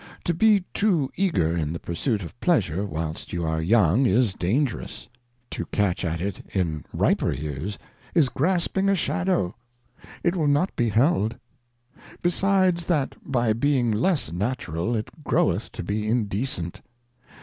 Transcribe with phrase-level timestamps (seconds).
[0.23, 5.07] To be too eager in the pursuit of Pleasure whilst you are Young, is dangerous;
[5.51, 7.77] to catch at it in riper Years,
[8.15, 9.53] is grasping a shadow;
[10.23, 11.37] it will not be held.
[12.23, 16.81] Besides that by being less natural it groweth to be indecent.